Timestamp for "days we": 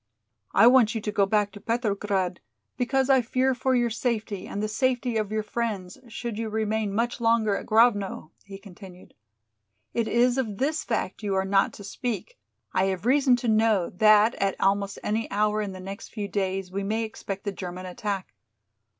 16.27-16.81